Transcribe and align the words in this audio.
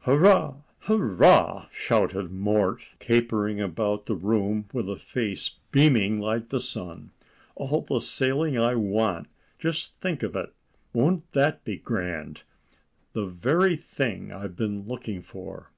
"Hurrah! 0.00 0.56
hurrah!" 0.80 1.66
shouted 1.72 2.30
Mort, 2.30 2.82
capering 2.98 3.58
about 3.58 4.04
the 4.04 4.14
room 4.16 4.66
with 4.70 4.86
a 4.86 4.96
face 4.96 5.52
beaming 5.70 6.20
like 6.20 6.48
the 6.48 6.60
sun. 6.60 7.10
"All 7.54 7.80
the 7.80 7.98
sailing 8.00 8.58
I 8.58 8.74
want! 8.74 9.28
Just 9.58 9.98
think 9.98 10.22
of 10.22 10.36
it! 10.36 10.52
Won't 10.92 11.32
that 11.32 11.64
be 11.64 11.78
grand? 11.78 12.42
The 13.14 13.24
very 13.24 13.76
thing 13.76 14.30
I've 14.30 14.56
been 14.56 14.86
looking 14.86 15.22
for." 15.22 15.70